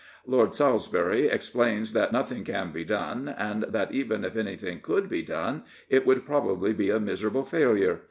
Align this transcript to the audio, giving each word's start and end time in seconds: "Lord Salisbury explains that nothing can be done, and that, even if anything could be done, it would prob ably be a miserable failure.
"Lord 0.25 0.55
Salisbury 0.55 1.27
explains 1.27 1.93
that 1.93 2.11
nothing 2.11 2.43
can 2.43 2.71
be 2.71 2.83
done, 2.83 3.27
and 3.37 3.65
that, 3.69 3.91
even 3.91 4.25
if 4.25 4.35
anything 4.35 4.79
could 4.81 5.07
be 5.07 5.21
done, 5.21 5.61
it 5.89 6.07
would 6.07 6.25
prob 6.25 6.49
ably 6.57 6.73
be 6.73 6.89
a 6.89 6.99
miserable 6.99 7.43
failure. 7.43 7.99